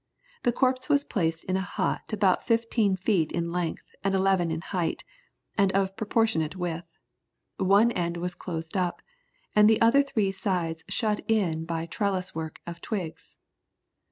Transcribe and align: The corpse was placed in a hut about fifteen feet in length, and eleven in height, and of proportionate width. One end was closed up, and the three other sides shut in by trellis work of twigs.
The 0.41 0.51
corpse 0.51 0.89
was 0.89 1.03
placed 1.03 1.43
in 1.43 1.55
a 1.55 1.61
hut 1.61 2.11
about 2.11 2.47
fifteen 2.47 2.95
feet 2.95 3.31
in 3.31 3.51
length, 3.51 3.93
and 4.03 4.15
eleven 4.15 4.49
in 4.49 4.61
height, 4.61 5.03
and 5.59 5.71
of 5.73 5.95
proportionate 5.95 6.55
width. 6.55 6.97
One 7.57 7.91
end 7.91 8.17
was 8.17 8.33
closed 8.33 8.75
up, 8.75 9.03
and 9.55 9.69
the 9.69 9.77
three 9.77 10.27
other 10.29 10.33
sides 10.33 10.83
shut 10.89 11.19
in 11.29 11.65
by 11.65 11.85
trellis 11.85 12.33
work 12.33 12.61
of 12.65 12.81
twigs. 12.81 13.37